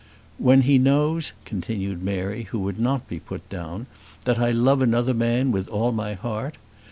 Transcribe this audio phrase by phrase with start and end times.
[0.39, 3.85] "When he knows," continued Mary, who would not be put down,
[4.25, 6.57] "that I love another man with all my heart.